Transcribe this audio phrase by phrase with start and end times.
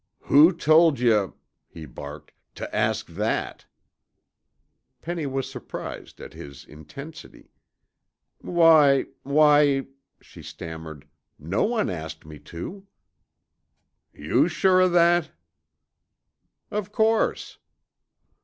[0.23, 1.35] "Who told yuh,"
[1.67, 3.67] he barked, "tuh ask that?"
[4.99, 7.51] Penny was surprised at his intensity.
[8.39, 9.85] "Why why,"
[10.19, 12.87] she stammered, "no one asked me to."
[14.11, 15.29] "You sure of that?"
[16.71, 17.59] "Of course."